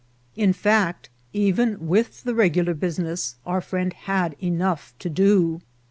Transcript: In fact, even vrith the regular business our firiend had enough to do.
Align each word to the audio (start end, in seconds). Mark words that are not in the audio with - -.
In 0.35 0.51
fact, 0.51 1.09
even 1.31 1.77
vrith 1.77 2.23
the 2.23 2.33
regular 2.33 2.73
business 2.73 3.35
our 3.45 3.61
firiend 3.61 3.93
had 3.93 4.35
enough 4.41 4.95
to 4.97 5.11
do. 5.11 5.61